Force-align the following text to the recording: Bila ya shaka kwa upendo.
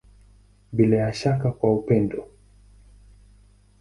Bila 0.71 0.97
ya 0.97 1.13
shaka 1.13 1.51
kwa 1.51 1.73
upendo. 1.73 2.27